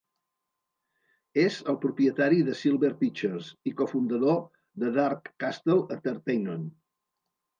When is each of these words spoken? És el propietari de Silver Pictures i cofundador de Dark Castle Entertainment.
És 1.41 1.57
el 1.73 1.75
propietari 1.83 2.39
de 2.47 2.55
Silver 2.61 2.89
Pictures 3.03 3.51
i 3.71 3.75
cofundador 3.81 4.41
de 4.85 4.89
Dark 4.95 5.31
Castle 5.45 5.77
Entertainment. 5.97 6.65